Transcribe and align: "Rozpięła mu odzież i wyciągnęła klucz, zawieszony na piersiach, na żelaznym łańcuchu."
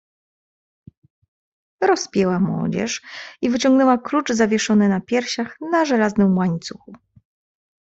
"Rozpięła 1.81 2.39
mu 2.39 2.63
odzież 2.63 3.01
i 3.41 3.49
wyciągnęła 3.49 3.97
klucz, 3.97 4.31
zawieszony 4.31 4.89
na 4.89 5.01
piersiach, 5.01 5.57
na 5.71 5.85
żelaznym 5.85 6.37
łańcuchu." 6.37 6.93